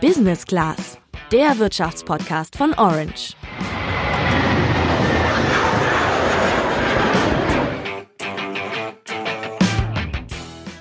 [0.00, 0.98] Business Class,
[1.30, 3.34] der Wirtschaftspodcast von Orange.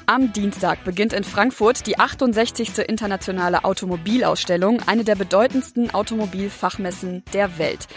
[0.05, 2.77] Am Dienstag beginnt in Frankfurt die 68.
[2.87, 7.87] internationale Automobilausstellung, eine der bedeutendsten Automobilfachmessen der Welt.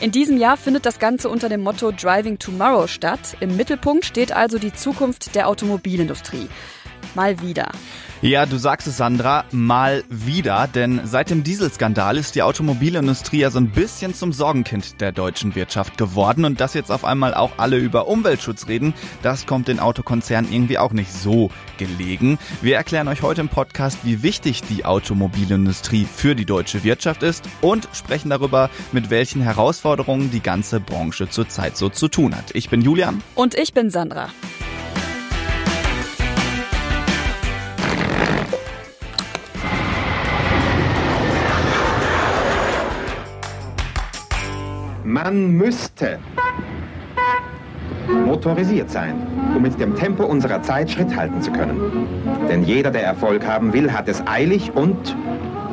[0.00, 3.36] In diesem Jahr findet das Ganze unter dem Motto Driving Tomorrow statt.
[3.38, 6.48] Im Mittelpunkt steht also die Zukunft der Automobilindustrie.
[7.14, 7.70] Mal wieder.
[8.22, 13.50] Ja, du sagst es, Sandra, mal wieder, denn seit dem Dieselskandal ist die Automobilindustrie ja
[13.50, 17.50] so ein bisschen zum Sorgenkind der deutschen Wirtschaft geworden und dass jetzt auf einmal auch
[17.56, 22.38] alle über Umweltschutz reden, das kommt den Autokonzernen irgendwie auch nicht so gelegen.
[22.60, 27.44] Wir erklären euch heute im Podcast, wie wichtig die Automobilindustrie für die deutsche Wirtschaft ist
[27.60, 32.54] und sprechen darüber, mit welchen Herausforderungen die ganze Branche zurzeit so zu tun hat.
[32.54, 33.20] Ich bin Julian.
[33.34, 34.28] Und ich bin Sandra.
[45.22, 46.18] Man müsste
[48.26, 49.14] motorisiert sein,
[49.54, 52.08] um mit dem Tempo unserer Zeit Schritt halten zu können.
[52.48, 55.16] Denn jeder, der Erfolg haben will, hat es eilig und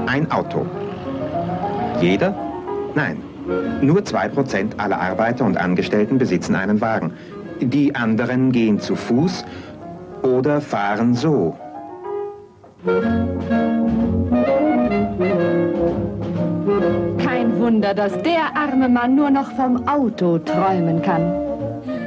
[0.06, 0.68] ein Auto.
[2.00, 2.36] Jeder?
[2.94, 3.24] Nein.
[3.82, 7.14] Nur 2% aller Arbeiter und Angestellten besitzen einen Wagen.
[7.60, 9.46] Die anderen gehen zu Fuß
[10.22, 11.58] oder fahren so.
[17.70, 21.22] Wunder, dass der arme Mann nur noch vom Auto träumen kann.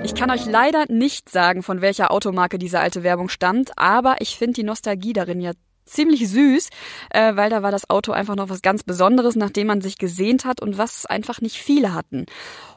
[0.02, 4.36] Ich kann euch leider nicht sagen, von welcher Automarke diese alte Werbung stammt, aber ich
[4.36, 5.52] finde die Nostalgie darin ja
[5.84, 6.68] ziemlich süß,
[7.10, 10.44] äh, weil da war das Auto einfach noch was ganz Besonderes, nachdem man sich gesehnt
[10.44, 12.26] hat und was einfach nicht viele hatten.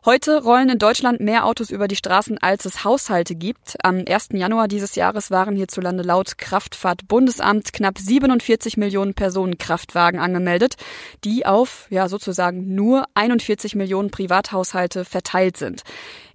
[0.05, 3.75] Heute rollen in Deutschland mehr Autos über die Straßen, als es Haushalte gibt.
[3.83, 4.29] Am 1.
[4.33, 10.75] Januar dieses Jahres waren hierzulande laut Kraftfahrtbundesamt knapp 47 Millionen Personenkraftwagen angemeldet,
[11.23, 15.81] die auf, ja, sozusagen nur 41 Millionen Privathaushalte verteilt sind.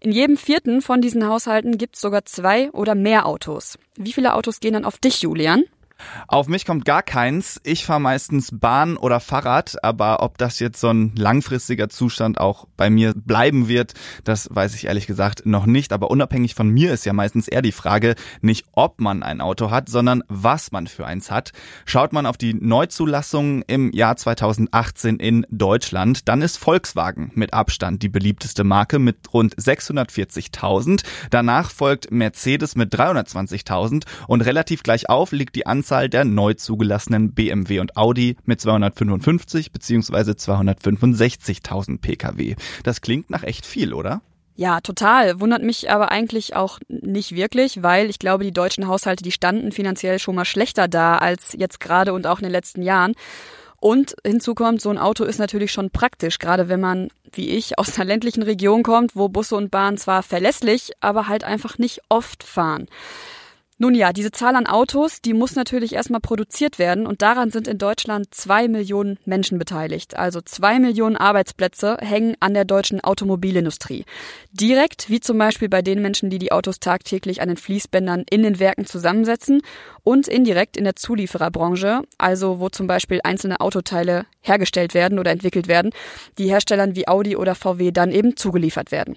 [0.01, 3.79] In jedem vierten von diesen Haushalten gibt es sogar zwei oder mehr Autos.
[3.97, 5.65] Wie viele Autos gehen dann auf dich, Julian?
[6.29, 7.61] Auf mich kommt gar keins.
[7.65, 12.67] Ich fahre meistens Bahn oder Fahrrad, aber ob das jetzt so ein langfristiger Zustand auch
[12.77, 13.95] bei mir bleiben wird,
[14.25, 15.93] das weiß ich ehrlich gesagt noch nicht.
[15.93, 19.71] Aber unabhängig von mir ist ja meistens eher die Frage, nicht ob man ein Auto
[19.71, 21.53] hat, sondern was man für eins hat.
[21.85, 28.03] Schaut man auf die Neuzulassungen im Jahr 2018 in Deutschland, dann ist Volkswagen mit Abstand
[28.03, 31.03] die beliebteste Marke mit rund 640.000.
[31.31, 36.55] Danach folgt Mercedes mit 320.000 und relativ gleich auf liegt die Anzahl Anzahl der neu
[36.55, 40.31] zugelassenen BMW und Audi mit 255 bzw.
[40.33, 42.55] 265.000 Pkw.
[42.85, 44.23] Das klingt nach echt viel, oder?
[44.55, 45.41] Ja, total.
[45.41, 49.73] Wundert mich aber eigentlich auch nicht wirklich, weil ich glaube, die deutschen Haushalte, die standen
[49.73, 53.15] finanziell schon mal schlechter da als jetzt gerade und auch in den letzten Jahren.
[53.81, 57.81] Und hinzu kommt, so ein Auto ist natürlich schon praktisch, gerade wenn man, wie ich,
[57.81, 62.03] aus einer ländlichen Region kommt, wo Busse und Bahnen zwar verlässlich, aber halt einfach nicht
[62.09, 62.87] oft fahren.
[63.83, 67.67] Nun ja, diese Zahl an Autos, die muss natürlich erstmal produziert werden und daran sind
[67.67, 70.19] in Deutschland zwei Millionen Menschen beteiligt.
[70.19, 74.05] Also zwei Millionen Arbeitsplätze hängen an der deutschen Automobilindustrie.
[74.53, 78.43] Direkt, wie zum Beispiel bei den Menschen, die die Autos tagtäglich an den Fließbändern in
[78.43, 79.63] den Werken zusammensetzen
[80.03, 85.69] und indirekt in der Zuliefererbranche, also wo zum Beispiel einzelne Autoteile hergestellt werden oder entwickelt
[85.69, 85.93] werden,
[86.37, 89.17] die Herstellern wie Audi oder VW dann eben zugeliefert werden.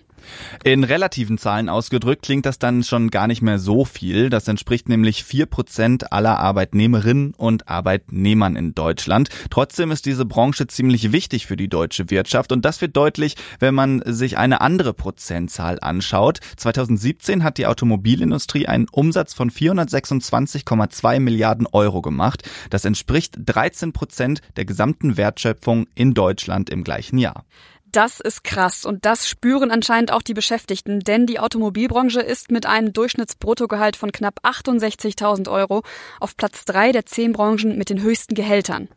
[0.64, 4.30] In relativen Zahlen ausgedrückt klingt das dann schon gar nicht mehr so viel.
[4.30, 9.30] Das entspricht nämlich vier Prozent aller Arbeitnehmerinnen und Arbeitnehmern in Deutschland.
[9.50, 13.74] Trotzdem ist diese Branche ziemlich wichtig für die deutsche Wirtschaft und das wird deutlich, wenn
[13.74, 16.40] man sich eine andere Prozentzahl anschaut.
[16.58, 22.48] 2017 hat die Automobilindustrie einen Umsatz von 426,2 Milliarden Euro gemacht.
[22.70, 27.44] Das entspricht 13 Prozent der gesamten Wertschöpfung in Deutschland im gleichen Jahr.
[27.94, 32.66] Das ist krass und das spüren anscheinend auch die Beschäftigten, denn die Automobilbranche ist mit
[32.66, 35.84] einem Durchschnittsbruttogehalt von knapp 68.000 Euro
[36.20, 38.88] auf Platz drei der zehn Branchen mit den höchsten Gehältern.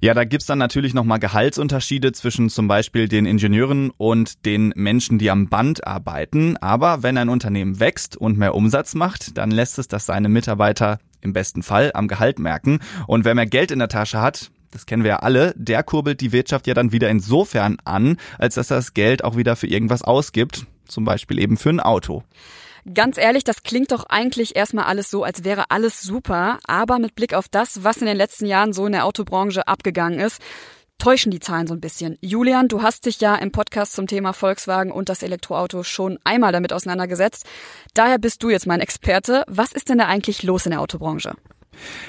[0.00, 5.18] Ja, da gibt's dann natürlich nochmal Gehaltsunterschiede zwischen zum Beispiel den Ingenieuren und den Menschen,
[5.20, 6.56] die am Band arbeiten.
[6.56, 10.98] Aber wenn ein Unternehmen wächst und mehr Umsatz macht, dann lässt es das seine Mitarbeiter
[11.20, 12.80] im besten Fall am Gehalt merken.
[13.06, 16.20] Und wer mehr Geld in der Tasche hat, das kennen wir ja alle, der kurbelt
[16.20, 19.68] die Wirtschaft ja dann wieder insofern an, als dass er das Geld auch wieder für
[19.68, 22.24] irgendwas ausgibt, zum Beispiel eben für ein Auto.
[22.92, 27.14] Ganz ehrlich, das klingt doch eigentlich erstmal alles so, als wäre alles super, aber mit
[27.14, 30.42] Blick auf das, was in den letzten Jahren so in der Autobranche abgegangen ist,
[30.98, 32.18] täuschen die Zahlen so ein bisschen.
[32.20, 36.52] Julian, du hast dich ja im Podcast zum Thema Volkswagen und das Elektroauto schon einmal
[36.52, 37.46] damit auseinandergesetzt.
[37.94, 39.44] Daher bist du jetzt mein Experte.
[39.46, 41.34] Was ist denn da eigentlich los in der Autobranche?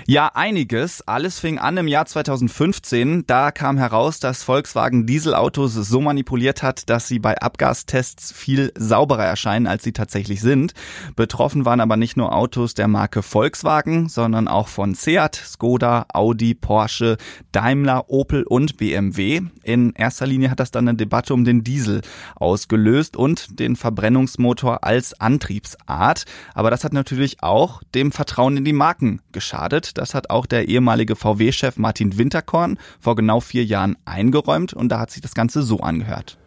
[0.08, 1.02] Ja, einiges.
[1.08, 3.26] Alles fing an im Jahr 2015.
[3.28, 9.26] Da kam heraus, dass Volkswagen Dieselautos so manipuliert hat, dass sie bei Abgastests viel sauberer
[9.26, 10.74] erscheinen, als sie tatsächlich sind.
[11.16, 16.54] Betroffen waren aber nicht nur Autos der Marke Volkswagen, sondern auch von Seat, Skoda, Audi,
[16.54, 17.18] Porsche,
[17.52, 19.42] Daimler, Opel und BMW.
[19.64, 22.02] In erster Linie hat das dann eine Debatte um den Diesel
[22.36, 26.26] ausgelöst und den Verbrennungsmotor als Antriebsart.
[26.54, 29.55] Aber das hat natürlich auch dem Vertrauen in die Marken geschadet.
[29.98, 35.00] Das hat auch der ehemalige VW-Chef Martin Winterkorn vor genau vier Jahren eingeräumt und da
[35.00, 36.38] hat sich das Ganze so angehört.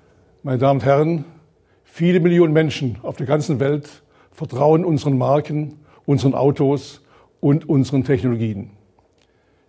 [0.43, 1.25] Meine Damen und Herren,
[1.84, 4.02] viele Millionen Menschen auf der ganzen Welt
[4.32, 7.02] vertrauen unseren Marken, unseren Autos
[7.40, 8.70] und unseren Technologien.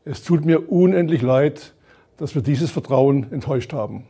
[0.06, 1.74] Es tut mir unendlich leid,
[2.18, 4.06] dass wir dieses Vertrauen enttäuscht haben.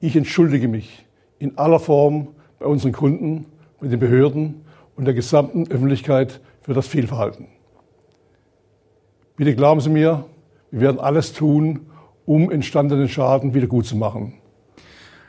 [0.00, 1.06] Ich entschuldige mich
[1.38, 2.28] in aller Form
[2.58, 3.46] bei unseren Kunden,
[3.80, 4.62] bei den Behörden
[4.96, 7.46] und der gesamten Öffentlichkeit für das Fehlverhalten.
[9.36, 10.24] Bitte glauben Sie mir,
[10.70, 11.80] wir werden alles tun,
[12.24, 14.32] um entstandenen Schaden wieder gut zu machen.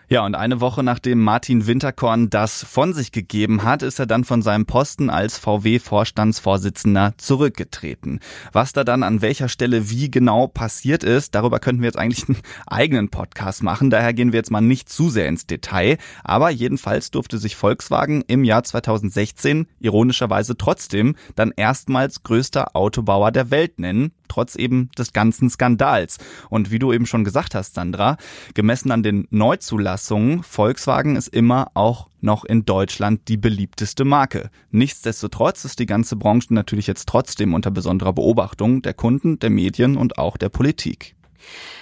[0.09, 4.23] Ja, und eine Woche nachdem Martin Winterkorn das von sich gegeben hat, ist er dann
[4.23, 8.21] von seinem Posten als VW-Vorstandsvorsitzender zurückgetreten.
[8.53, 12.29] Was da dann an welcher Stelle wie genau passiert ist, darüber könnten wir jetzt eigentlich
[12.29, 12.37] einen
[12.67, 13.89] eigenen Podcast machen.
[13.89, 15.97] Daher gehen wir jetzt mal nicht zu sehr ins Detail.
[16.23, 23.51] Aber jedenfalls durfte sich Volkswagen im Jahr 2016 ironischerweise trotzdem dann erstmals größter Autobauer der
[23.51, 26.17] Welt nennen trotz eben des ganzen Skandals.
[26.49, 28.17] Und wie du eben schon gesagt hast, Sandra,
[28.53, 29.96] gemessen an den Neuzulassungen,
[30.43, 34.49] Volkswagen ist immer auch noch in Deutschland die beliebteste Marke.
[34.71, 39.97] Nichtsdestotrotz ist die ganze Branche natürlich jetzt trotzdem unter besonderer Beobachtung der Kunden, der Medien
[39.97, 41.15] und auch der Politik.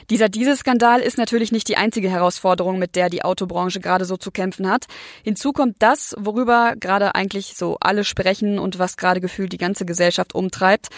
[0.09, 4.31] Dieser Dieselskandal ist natürlich nicht die einzige Herausforderung, mit der die Autobranche gerade so zu
[4.31, 4.85] kämpfen hat.
[5.23, 9.85] Hinzu kommt das, worüber gerade eigentlich so alle sprechen und was gerade gefühlt die ganze
[9.85, 10.89] Gesellschaft umtreibt.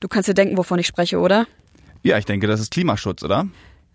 [0.00, 1.46] Du kannst dir denken, wovon ich spreche, oder?
[2.02, 3.46] Ja, ich denke, das ist Klimaschutz, oder?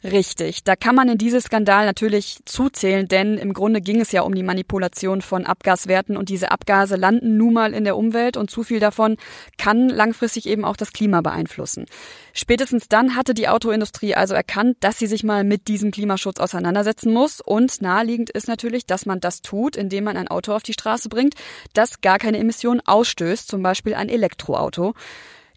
[0.03, 4.21] Richtig, da kann man in dieses Skandal natürlich zuzählen, denn im Grunde ging es ja
[4.21, 8.51] um die Manipulation von Abgaswerten und diese Abgase landen nun mal in der Umwelt und
[8.51, 9.17] zu viel davon
[9.57, 11.85] kann langfristig eben auch das Klima beeinflussen.
[12.31, 17.11] Spätestens dann hatte die Autoindustrie also erkannt, dass sie sich mal mit diesem Klimaschutz auseinandersetzen
[17.11, 20.73] muss und naheliegend ist natürlich, dass man das tut, indem man ein Auto auf die
[20.73, 21.33] Straße bringt,
[21.73, 24.93] das gar keine Emissionen ausstößt, zum Beispiel ein Elektroauto.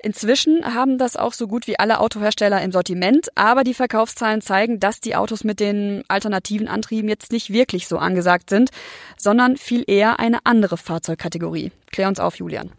[0.03, 4.81] Inzwischen haben das auch so gut wie alle Autohersteller im Sortiment, aber die Verkaufszahlen zeigen,
[4.81, 8.71] dass die Autos mit den alternativen Antrieben jetzt nicht wirklich so angesagt sind,
[9.19, 11.71] sondern viel eher eine andere Fahrzeugkategorie.
[11.91, 12.71] Klär uns auf, Julian.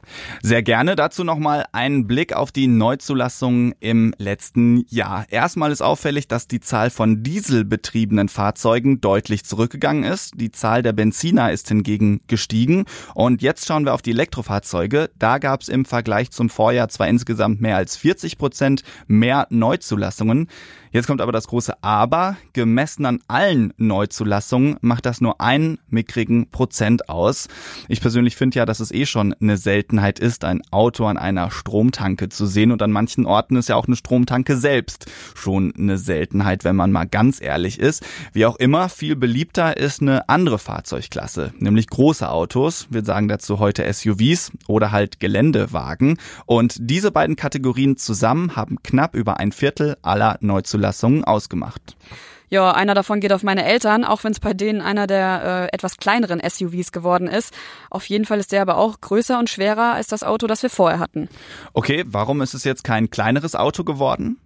[0.42, 0.96] Sehr gerne.
[0.96, 5.26] Dazu nochmal einen Blick auf die Neuzulassungen im letzten Jahr.
[5.30, 10.36] Erstmal ist auffällig, dass die Zahl von dieselbetriebenen Fahrzeugen deutlich zurückgegangen ist.
[10.36, 12.86] Die Zahl der Benziner ist hingegen gestiegen.
[13.14, 15.10] Und jetzt schauen wir auf die Elektrofahrzeuge.
[15.20, 20.48] Da gab es im Vergleich zum Vorjahr zwar insgesamt mehr als 40 Prozent mehr Neuzulassungen.
[20.94, 22.36] Jetzt kommt aber das große Aber.
[22.52, 27.48] Gemessen an allen Neuzulassungen macht das nur einen mickrigen Prozent aus.
[27.88, 31.50] Ich persönlich finde ja, dass es eh schon eine Seltenheit ist, ein Auto an einer
[31.50, 32.74] Stromtanke zu sehen.
[32.74, 36.92] Und an manchen Orten ist ja auch eine Stromtanke selbst schon eine Seltenheit, wenn man
[36.92, 38.04] mal ganz ehrlich ist.
[38.34, 42.88] Wie auch immer, viel beliebter ist eine andere Fahrzeugklasse, nämlich große Autos.
[42.90, 46.18] Wir sagen dazu heute SUVs oder halt Geländewagen.
[46.46, 51.96] Und diese beiden Kategorien zusammen haben knapp über ein Viertel aller Neuzulassungen Zulassungen ausgemacht.
[52.50, 55.76] Ja, einer davon geht auf meine Eltern, auch wenn es bei denen einer der äh,
[55.76, 57.54] etwas kleineren SUVs geworden ist.
[57.90, 60.70] Auf jeden Fall ist der aber auch größer und schwerer als das Auto, das wir
[60.70, 61.30] vorher hatten.
[61.74, 64.38] Okay, warum ist es jetzt kein kleineres Auto geworden?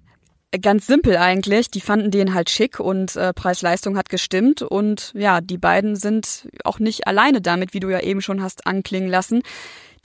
[0.62, 1.72] Ganz simpel eigentlich.
[1.72, 4.62] Die fanden den halt schick und äh, Preis-Leistung hat gestimmt.
[4.62, 8.68] Und ja, die beiden sind auch nicht alleine damit, wie du ja eben schon hast
[8.68, 9.42] anklingen lassen.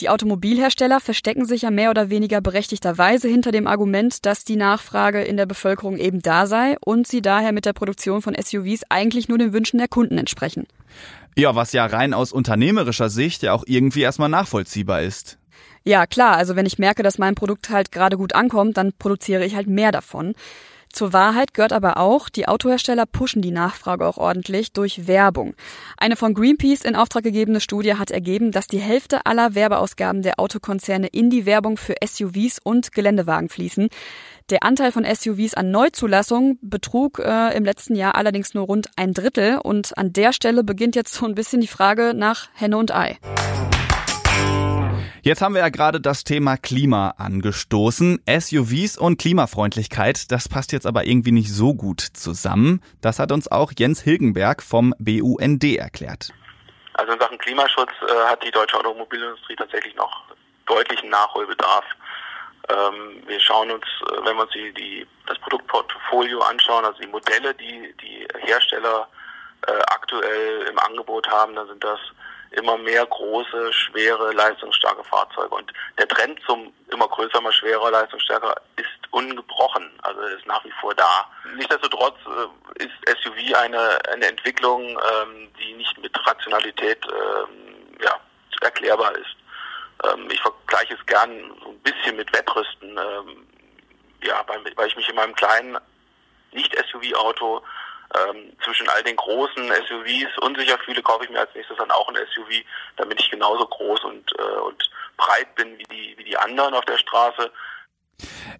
[0.00, 5.20] Die Automobilhersteller verstecken sich ja mehr oder weniger berechtigterweise hinter dem Argument, dass die Nachfrage
[5.20, 9.28] in der Bevölkerung eben da sei und sie daher mit der Produktion von SUVs eigentlich
[9.28, 10.66] nur den Wünschen der Kunden entsprechen.
[11.36, 15.38] Ja, was ja rein aus unternehmerischer Sicht ja auch irgendwie erstmal nachvollziehbar ist.
[15.84, 19.44] Ja, klar, also wenn ich merke, dass mein Produkt halt gerade gut ankommt, dann produziere
[19.44, 20.34] ich halt mehr davon.
[20.92, 25.54] Zur Wahrheit gehört aber auch, die Autohersteller pushen die Nachfrage auch ordentlich durch Werbung.
[25.96, 30.40] Eine von Greenpeace in Auftrag gegebene Studie hat ergeben, dass die Hälfte aller Werbeausgaben der
[30.40, 33.88] Autokonzerne in die Werbung für SUVs und Geländewagen fließen.
[34.50, 39.14] Der Anteil von SUVs an Neuzulassung betrug äh, im letzten Jahr allerdings nur rund ein
[39.14, 42.92] Drittel und an der Stelle beginnt jetzt so ein bisschen die Frage nach Henne und
[42.92, 43.16] Ei.
[45.22, 48.22] Jetzt haben wir ja gerade das Thema Klima angestoßen.
[48.26, 52.82] SUVs und Klimafreundlichkeit, das passt jetzt aber irgendwie nicht so gut zusammen.
[53.02, 56.30] Das hat uns auch Jens Hilgenberg vom BUND erklärt.
[56.94, 60.24] Also in Sachen Klimaschutz äh, hat die deutsche Automobilindustrie tatsächlich noch
[60.64, 61.84] deutlichen Nachholbedarf.
[62.70, 67.08] Ähm, wir schauen uns, äh, wenn wir uns die, die, das Produktportfolio anschauen, also die
[67.08, 69.06] Modelle, die die Hersteller
[69.66, 71.98] äh, aktuell im Angebot haben, dann sind das
[72.50, 75.54] immer mehr große, schwere, leistungsstarke Fahrzeuge.
[75.54, 79.90] Und der Trend zum immer größer, immer schwerer, leistungsstärker ist ungebrochen.
[80.02, 81.30] Also ist nach wie vor da.
[81.54, 88.18] Nichtsdestotrotz äh, ist SUV eine, eine Entwicklung, ähm, die nicht mit Rationalität ähm, ja,
[88.62, 89.36] erklärbar ist.
[90.04, 92.98] Ähm, ich vergleiche es gern ein bisschen mit Wettrüsten.
[92.98, 93.46] Ähm,
[94.24, 95.78] ja, weil, weil ich mich in meinem kleinen
[96.52, 97.62] Nicht-SUV-Auto
[98.18, 102.08] ähm, zwischen all den großen SUVs unsicher fühle, kaufe ich mir als nächstes dann auch
[102.08, 102.64] ein SUV,
[102.96, 106.84] damit ich genauso groß und, äh, und breit bin wie die, wie die anderen auf
[106.84, 107.50] der Straße.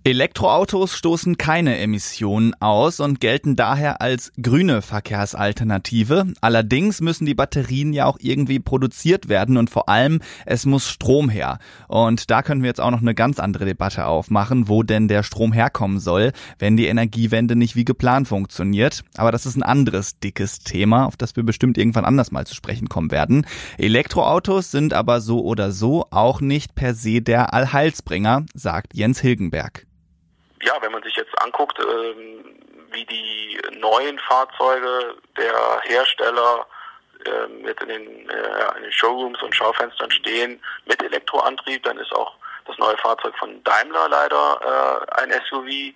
[0.02, 6.32] Elektroautos stoßen keine Emissionen aus und gelten daher als grüne Verkehrsalternative.
[6.40, 11.28] Allerdings müssen die Batterien ja auch irgendwie produziert werden und vor allem es muss Strom
[11.28, 11.58] her.
[11.86, 15.22] Und da können wir jetzt auch noch eine ganz andere Debatte aufmachen, wo denn der
[15.22, 19.04] Strom herkommen soll, wenn die Energiewende nicht wie geplant funktioniert.
[19.16, 22.54] Aber das ist ein anderes dickes Thema, auf das wir bestimmt irgendwann anders mal zu
[22.54, 23.46] sprechen kommen werden.
[23.78, 29.86] Elektroautos sind aber so oder so auch nicht per se der Allheilsbringer, sagt Jens Hilgenberg
[30.62, 32.58] ja, wenn man sich jetzt anguckt, ähm,
[32.92, 36.66] wie die neuen Fahrzeuge der Hersteller
[37.24, 42.12] ähm, jetzt in den, äh, in den Showrooms und Schaufenstern stehen mit Elektroantrieb, dann ist
[42.12, 42.34] auch
[42.66, 45.94] das neue Fahrzeug von Daimler leider äh, ein SUV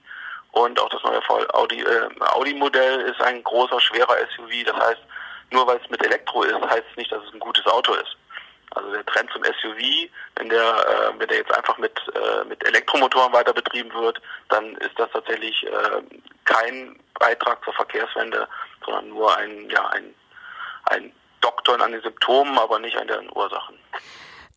[0.52, 1.20] und auch das neue
[1.54, 4.64] Audi, äh, Audi-Modell ist ein großer, schwerer SUV.
[4.64, 5.00] Das heißt,
[5.50, 8.16] nur weil es mit Elektro ist, heißt es nicht, dass es ein gutes Auto ist.
[8.74, 12.64] Also der Trend zum SUV, wenn der, äh, wenn der jetzt einfach mit, äh, mit
[12.66, 16.02] Elektromotoren weiter betrieben wird, dann ist das tatsächlich äh,
[16.44, 18.48] kein Beitrag zur Verkehrswende,
[18.84, 20.14] sondern nur ein, ja, ein,
[20.86, 23.78] ein Doktor an den Symptomen, aber nicht an den Ursachen.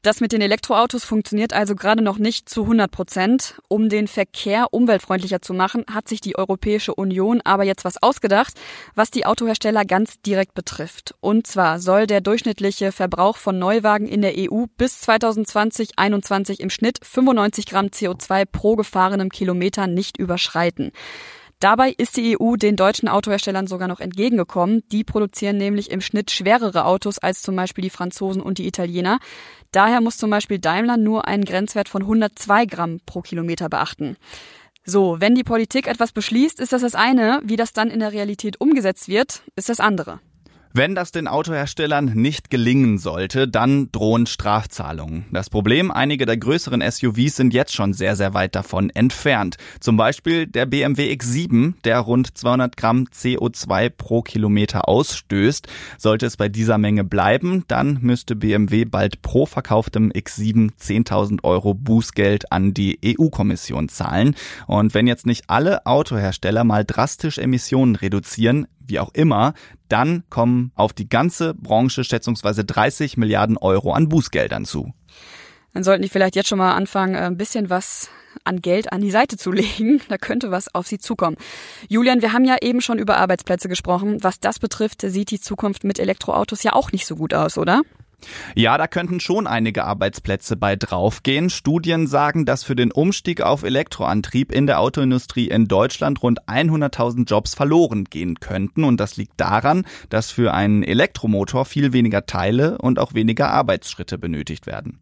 [0.07, 3.55] Das mit den Elektroautos funktioniert also gerade noch nicht zu 100 Prozent.
[3.67, 8.53] Um den Verkehr umweltfreundlicher zu machen, hat sich die Europäische Union aber jetzt was ausgedacht,
[8.95, 11.13] was die Autohersteller ganz direkt betrifft.
[11.19, 16.99] Und zwar soll der durchschnittliche Verbrauch von Neuwagen in der EU bis 2020-21 im Schnitt
[17.03, 20.93] 95 Gramm CO2 pro gefahrenem Kilometer nicht überschreiten.
[21.59, 24.83] Dabei ist die EU den deutschen Autoherstellern sogar noch entgegengekommen.
[24.91, 29.17] Die produzieren nämlich im Schnitt schwerere Autos als zum Beispiel die Franzosen und die Italiener.
[29.71, 34.17] Daher muss zum Beispiel Daimler nur einen Grenzwert von 102 Gramm pro Kilometer beachten.
[34.85, 37.41] So, wenn die Politik etwas beschließt, ist das das eine.
[37.43, 40.19] Wie das dann in der Realität umgesetzt wird, ist das andere.
[40.77, 45.25] Wenn das den Autoherstellern nicht gelingen sollte, dann drohen Strafzahlungen.
[45.31, 49.57] Das Problem, einige der größeren SUVs sind jetzt schon sehr, sehr weit davon entfernt.
[49.79, 55.67] Zum Beispiel der BMW X7, der rund 200 Gramm CO2 pro Kilometer ausstößt.
[55.98, 61.74] Sollte es bei dieser Menge bleiben, dann müsste BMW bald pro verkauftem X7 10.000 Euro
[61.74, 64.36] Bußgeld an die EU-Kommission zahlen.
[64.67, 69.53] Und wenn jetzt nicht alle Autohersteller mal drastisch Emissionen reduzieren, wie auch immer,
[69.89, 74.94] dann kommen auf die ganze Branche schätzungsweise 30 Milliarden Euro an Bußgeldern zu.
[75.74, 78.10] Dann sollten die vielleicht jetzt schon mal anfangen, äh, ein bisschen was
[78.44, 80.01] an Geld an die Seite zu legen.
[80.10, 81.38] Da könnte was auf sie zukommen.
[81.88, 84.24] Julian, wir haben ja eben schon über Arbeitsplätze gesprochen.
[84.24, 87.82] Was das betrifft, sieht die Zukunft mit Elektroautos ja auch nicht so gut aus, oder?
[88.55, 91.50] Ja, da könnten schon einige Arbeitsplätze bei draufgehen.
[91.50, 97.25] Studien sagen, dass für den Umstieg auf Elektroantrieb in der Autoindustrie in Deutschland rund 100.000
[97.25, 98.83] Jobs verloren gehen könnten.
[98.83, 104.17] Und das liegt daran, dass für einen Elektromotor viel weniger Teile und auch weniger Arbeitsschritte
[104.17, 105.00] benötigt werden.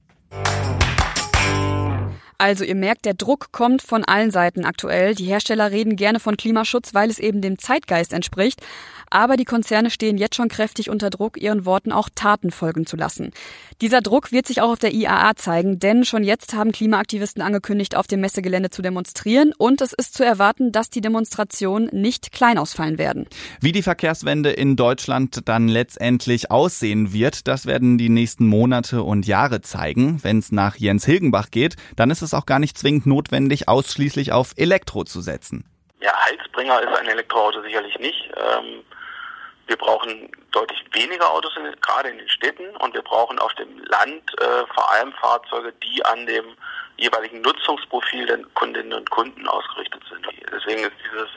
[2.38, 5.16] Also ihr merkt, der Druck kommt von allen Seiten aktuell.
[5.16, 8.62] Die Hersteller reden gerne von Klimaschutz, weil es eben dem Zeitgeist entspricht.
[9.10, 12.96] Aber die Konzerne stehen jetzt schon kräftig unter Druck, ihren Worten auch Taten folgen zu
[12.96, 13.32] lassen.
[13.82, 17.96] Dieser Druck wird sich auch auf der IAA zeigen, denn schon jetzt haben Klimaaktivisten angekündigt,
[17.96, 22.58] auf dem Messegelände zu demonstrieren und es ist zu erwarten, dass die Demonstrationen nicht klein
[22.58, 23.28] ausfallen werden.
[23.60, 29.28] Wie die Verkehrswende in Deutschland dann letztendlich aussehen wird, das werden die nächsten Monate und
[29.28, 30.24] Jahre zeigen.
[30.24, 34.32] Wenn es nach Jens Hilgenbach geht, dann ist es auch gar nicht zwingend notwendig, ausschließlich
[34.32, 35.66] auf Elektro zu setzen.
[36.02, 38.30] Ja, Heilsbringer ist ein Elektroauto sicherlich nicht.
[38.36, 38.84] Ähm,
[39.68, 43.78] wir brauchen deutlich weniger Autos, in, gerade in den Städten, und wir brauchen auf dem
[43.86, 46.46] Land äh, vor allem Fahrzeuge, die an dem
[46.98, 50.26] jeweiligen Nutzungsprofil der Kundinnen und Kunden ausgerichtet sind.
[50.52, 51.30] Deswegen ist dieses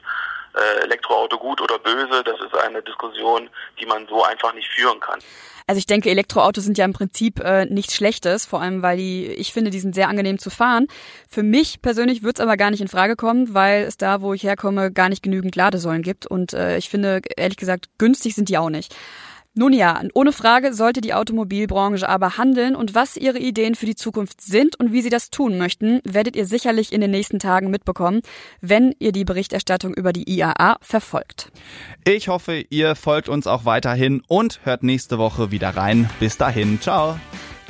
[0.58, 3.48] äh, Elektroauto gut oder böse, das ist eine Diskussion,
[3.80, 5.20] die man so einfach nicht führen kann.
[5.68, 9.26] Also ich denke, Elektroautos sind ja im Prinzip äh, nichts Schlechtes, vor allem weil die,
[9.26, 10.86] ich finde, die sind sehr angenehm zu fahren.
[11.28, 14.32] Für mich persönlich wird es aber gar nicht in Frage kommen, weil es da, wo
[14.32, 16.26] ich herkomme, gar nicht genügend Ladesäulen gibt.
[16.26, 18.96] Und äh, ich finde, ehrlich gesagt, günstig sind die auch nicht.
[19.58, 23.96] Nun ja, ohne Frage sollte die Automobilbranche aber handeln und was ihre Ideen für die
[23.96, 27.68] Zukunft sind und wie sie das tun möchten, werdet ihr sicherlich in den nächsten Tagen
[27.68, 28.20] mitbekommen,
[28.60, 31.50] wenn ihr die Berichterstattung über die IAA verfolgt.
[32.04, 36.08] Ich hoffe, ihr folgt uns auch weiterhin und hört nächste Woche wieder rein.
[36.20, 37.18] Bis dahin, ciao.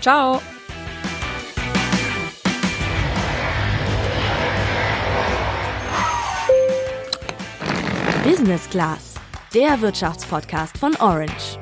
[0.03, 0.43] Ciao.
[8.25, 9.15] Business Class,
[9.55, 11.59] der Wirtschaftspodcast von Orange.